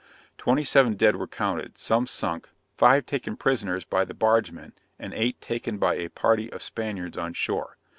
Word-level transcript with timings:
Twenty 0.39 0.63
seven 0.63 0.95
dead 0.95 1.15
were 1.15 1.27
counted, 1.27 1.77
some 1.77 2.07
sunk, 2.07 2.49
five 2.75 3.05
taken 3.05 3.37
prisoners 3.37 3.85
by 3.85 4.03
the 4.03 4.15
bargemen, 4.15 4.73
and 4.97 5.13
eight 5.13 5.39
taken 5.41 5.77
by 5.77 5.93
a 5.93 6.09
party 6.09 6.51
of 6.51 6.63
Spaniards 6.63 7.19
on 7.19 7.33
shore. 7.33 7.77